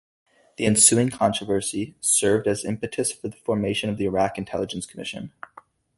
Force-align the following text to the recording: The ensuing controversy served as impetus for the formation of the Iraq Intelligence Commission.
The 0.57 0.65
ensuing 0.65 1.09
controversy 1.11 1.93
served 2.01 2.47
as 2.47 2.65
impetus 2.65 3.11
for 3.11 3.27
the 3.27 3.37
formation 3.37 3.87
of 3.87 3.97
the 3.99 4.05
Iraq 4.05 4.39
Intelligence 4.39 4.87
Commission. 4.87 5.31